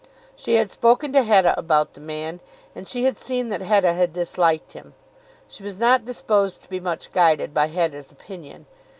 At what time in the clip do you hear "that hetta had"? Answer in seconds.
3.49-4.13